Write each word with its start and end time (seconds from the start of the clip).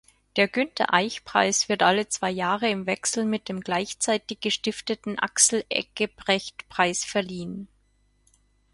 Der 0.35 0.47
Günter-Eich-Preis 0.47 1.69
wird 1.69 1.83
alle 1.83 2.07
zwei 2.07 2.31
Jahre 2.31 2.67
im 2.67 2.87
Wechsel 2.87 3.23
mit 3.23 3.47
dem 3.49 3.61
gleichzeitig 3.61 4.39
gestifteten 4.39 5.19
Axel-Eggebrecht-Preis 5.19 7.05
verliehen. 7.05 7.67